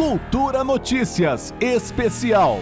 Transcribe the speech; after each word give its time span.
Cultura 0.00 0.64
Notícias 0.64 1.52
Especial. 1.60 2.60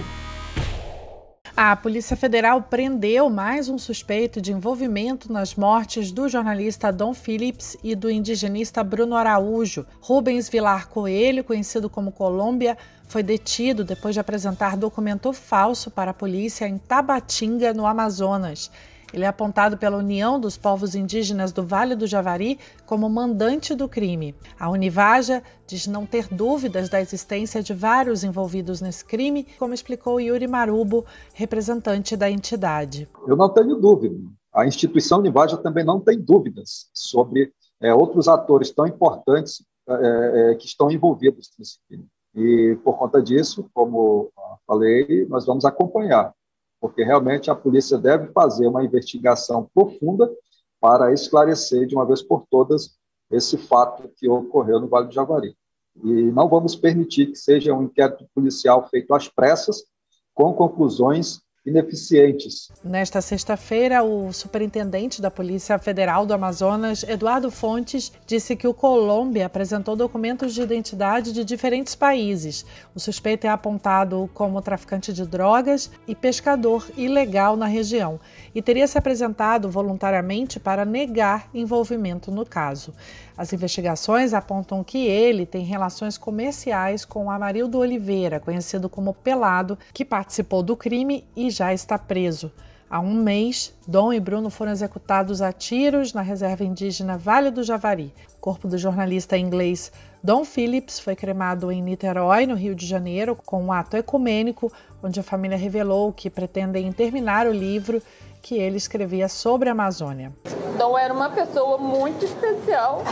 A 1.56 1.76
Polícia 1.76 2.16
Federal 2.16 2.62
prendeu 2.62 3.30
mais 3.30 3.68
um 3.68 3.78
suspeito 3.78 4.40
de 4.40 4.50
envolvimento 4.52 5.32
nas 5.32 5.54
mortes 5.54 6.10
do 6.10 6.28
jornalista 6.28 6.92
Dom 6.92 7.14
Phillips 7.14 7.76
e 7.84 7.94
do 7.94 8.10
indigenista 8.10 8.82
Bruno 8.82 9.14
Araújo. 9.14 9.86
Rubens 10.00 10.48
Vilar 10.48 10.88
Coelho, 10.88 11.44
conhecido 11.44 11.88
como 11.88 12.10
Colômbia, 12.10 12.76
foi 13.06 13.22
detido 13.22 13.84
depois 13.84 14.14
de 14.14 14.20
apresentar 14.20 14.76
documento 14.76 15.32
falso 15.32 15.92
para 15.92 16.10
a 16.10 16.14
polícia 16.14 16.66
em 16.66 16.76
Tabatinga, 16.76 17.72
no 17.72 17.86
Amazonas. 17.86 18.68
Ele 19.12 19.24
é 19.24 19.26
apontado 19.26 19.78
pela 19.78 19.96
União 19.96 20.38
dos 20.38 20.58
Povos 20.58 20.94
Indígenas 20.94 21.50
do 21.50 21.64
Vale 21.64 21.94
do 21.94 22.06
Javari 22.06 22.58
como 22.84 23.08
mandante 23.08 23.74
do 23.74 23.88
crime. 23.88 24.34
A 24.60 24.68
Univaja 24.70 25.42
diz 25.66 25.86
não 25.86 26.04
ter 26.04 26.28
dúvidas 26.28 26.88
da 26.88 27.00
existência 27.00 27.62
de 27.62 27.72
vários 27.72 28.22
envolvidos 28.22 28.80
nesse 28.80 29.04
crime, 29.04 29.46
como 29.58 29.72
explicou 29.72 30.20
Yuri 30.20 30.46
Marubo, 30.46 31.06
representante 31.32 32.16
da 32.16 32.30
entidade. 32.30 33.08
Eu 33.26 33.36
não 33.36 33.48
tenho 33.48 33.76
dúvida. 33.76 34.16
A 34.52 34.66
instituição 34.66 35.20
Univaja 35.20 35.56
também 35.56 35.84
não 35.84 36.00
tem 36.00 36.20
dúvidas 36.20 36.90
sobre 36.92 37.52
é, 37.80 37.94
outros 37.94 38.28
atores 38.28 38.70
tão 38.70 38.86
importantes 38.86 39.64
é, 39.88 40.52
é, 40.52 40.54
que 40.54 40.66
estão 40.66 40.90
envolvidos 40.90 41.50
nesse 41.58 41.78
crime. 41.88 42.06
E, 42.34 42.76
por 42.84 42.98
conta 42.98 43.22
disso, 43.22 43.68
como 43.72 44.30
falei, 44.66 45.26
nós 45.28 45.46
vamos 45.46 45.64
acompanhar 45.64 46.32
porque 46.80 47.02
realmente 47.02 47.50
a 47.50 47.54
polícia 47.54 47.98
deve 47.98 48.32
fazer 48.32 48.66
uma 48.66 48.84
investigação 48.84 49.68
profunda 49.74 50.30
para 50.80 51.12
esclarecer 51.12 51.86
de 51.86 51.94
uma 51.94 52.06
vez 52.06 52.22
por 52.22 52.46
todas 52.48 52.96
esse 53.30 53.58
fato 53.58 54.08
que 54.16 54.28
ocorreu 54.28 54.80
no 54.80 54.88
Vale 54.88 55.08
do 55.08 55.14
Jaguari. 55.14 55.56
E 56.02 56.30
não 56.30 56.48
vamos 56.48 56.76
permitir 56.76 57.26
que 57.26 57.36
seja 57.36 57.74
um 57.74 57.84
inquérito 57.84 58.26
policial 58.34 58.88
feito 58.88 59.12
às 59.14 59.28
pressas, 59.28 59.82
com 60.32 60.52
conclusões 60.54 61.40
ineficientes. 61.64 62.68
Nesta 62.82 63.20
sexta-feira, 63.20 64.02
o 64.02 64.32
superintendente 64.32 65.20
da 65.20 65.30
Polícia 65.30 65.78
Federal 65.78 66.24
do 66.24 66.32
Amazonas, 66.32 67.02
Eduardo 67.02 67.50
Fontes, 67.50 68.12
disse 68.26 68.56
que 68.56 68.66
o 68.66 68.74
Colômbia 68.74 69.46
apresentou 69.46 69.94
documentos 69.94 70.54
de 70.54 70.62
identidade 70.62 71.32
de 71.32 71.44
diferentes 71.44 71.94
países. 71.94 72.64
O 72.94 73.00
suspeito 73.00 73.46
é 73.46 73.50
apontado 73.50 74.30
como 74.32 74.62
traficante 74.62 75.12
de 75.12 75.26
drogas 75.26 75.90
e 76.06 76.14
pescador 76.14 76.88
ilegal 76.96 77.56
na 77.56 77.66
região 77.66 78.18
e 78.54 78.62
teria 78.62 78.86
se 78.86 78.96
apresentado 78.96 79.70
voluntariamente 79.70 80.58
para 80.58 80.84
negar 80.84 81.48
envolvimento 81.52 82.30
no 82.30 82.46
caso. 82.46 82.94
As 83.36 83.52
investigações 83.52 84.34
apontam 84.34 84.82
que 84.82 85.06
ele 85.06 85.46
tem 85.46 85.64
relações 85.64 86.18
comerciais 86.18 87.04
com 87.04 87.30
Amarildo 87.30 87.78
Oliveira, 87.78 88.40
conhecido 88.40 88.88
como 88.88 89.14
Pelado, 89.14 89.78
que 89.92 90.04
participou 90.04 90.60
do 90.60 90.76
crime 90.76 91.24
e 91.36 91.47
já 91.50 91.72
está 91.72 91.98
preso. 91.98 92.52
Há 92.90 93.00
um 93.00 93.12
mês, 93.12 93.74
Dom 93.86 94.12
e 94.12 94.20
Bruno 94.20 94.48
foram 94.48 94.72
executados 94.72 95.42
a 95.42 95.52
tiros 95.52 96.14
na 96.14 96.22
reserva 96.22 96.64
indígena 96.64 97.18
Vale 97.18 97.50
do 97.50 97.62
Javari. 97.62 98.14
O 98.36 98.40
corpo 98.40 98.66
do 98.66 98.78
jornalista 98.78 99.36
inglês 99.36 99.92
Dom 100.22 100.44
Phillips 100.44 100.98
foi 100.98 101.14
cremado 101.14 101.70
em 101.70 101.82
Niterói, 101.82 102.46
no 102.46 102.54
Rio 102.54 102.74
de 102.74 102.86
Janeiro, 102.86 103.36
com 103.36 103.62
um 103.62 103.72
ato 103.72 103.96
ecumênico, 103.96 104.72
onde 105.02 105.20
a 105.20 105.22
família 105.22 105.56
revelou 105.56 106.12
que 106.12 106.30
pretendem 106.30 106.90
terminar 106.90 107.46
o 107.46 107.52
livro 107.52 108.02
que 108.42 108.56
ele 108.56 108.78
escrevia 108.78 109.28
sobre 109.28 109.68
a 109.68 109.72
Amazônia. 109.72 110.32
Dom 110.78 110.98
era 110.98 111.12
uma 111.12 111.30
pessoa 111.30 111.76
muito 111.78 112.24
especial, 112.24 113.02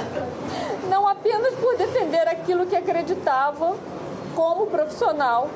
não 0.89 1.07
apenas 1.07 1.55
por 1.57 1.77
defender 1.77 2.27
aquilo 2.29 2.67
que 2.67 2.75
acreditava 2.75 3.77
como 4.35 4.67
profissional, 4.67 5.49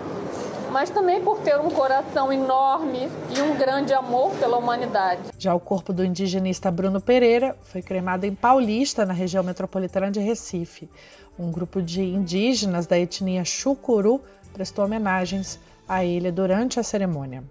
mas 0.70 0.90
também 0.90 1.20
por 1.20 1.38
ter 1.40 1.58
um 1.58 1.70
coração 1.70 2.32
enorme 2.32 3.08
e 3.36 3.40
um 3.40 3.56
grande 3.56 3.92
amor 3.92 4.30
pela 4.36 4.56
humanidade. 4.56 5.22
Já 5.38 5.54
o 5.54 5.60
corpo 5.60 5.92
do 5.92 6.04
indigenista 6.04 6.70
Bruno 6.70 7.00
Pereira 7.00 7.56
foi 7.62 7.82
cremado 7.82 8.26
em 8.26 8.34
Paulista, 8.34 9.04
na 9.04 9.12
região 9.12 9.42
metropolitana 9.42 10.10
de 10.10 10.20
Recife. 10.20 10.88
Um 11.38 11.50
grupo 11.50 11.80
de 11.82 12.02
indígenas 12.02 12.86
da 12.86 12.98
etnia 12.98 13.44
Chucuru 13.44 14.20
prestou 14.52 14.84
homenagens 14.84 15.58
a 15.88 16.04
ele 16.04 16.30
durante 16.30 16.78
a 16.78 16.82
cerimônia. 16.82 17.42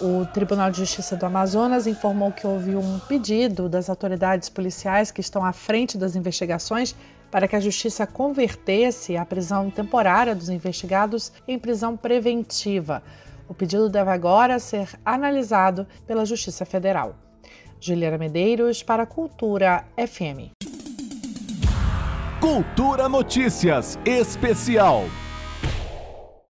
O 0.00 0.24
Tribunal 0.26 0.70
de 0.70 0.78
Justiça 0.78 1.16
do 1.16 1.26
Amazonas 1.26 1.86
informou 1.86 2.30
que 2.30 2.46
houve 2.46 2.76
um 2.76 3.00
pedido 3.00 3.68
das 3.68 3.90
autoridades 3.90 4.48
policiais 4.48 5.10
que 5.10 5.20
estão 5.20 5.44
à 5.44 5.52
frente 5.52 5.98
das 5.98 6.14
investigações 6.14 6.94
para 7.32 7.48
que 7.48 7.56
a 7.56 7.60
Justiça 7.60 8.06
convertesse 8.06 9.16
a 9.16 9.24
prisão 9.24 9.70
temporária 9.70 10.36
dos 10.36 10.48
investigados 10.50 11.32
em 11.48 11.58
prisão 11.58 11.96
preventiva. 11.96 13.02
O 13.48 13.54
pedido 13.54 13.88
deve 13.88 14.10
agora 14.10 14.60
ser 14.60 14.88
analisado 15.04 15.84
pela 16.06 16.24
Justiça 16.24 16.64
Federal. 16.64 17.16
Juliana 17.80 18.18
Medeiros 18.18 18.84
para 18.84 19.04
Cultura 19.04 19.84
FM. 19.96 20.52
Cultura 22.40 23.08
Notícias 23.08 23.98
Especial. 24.04 25.04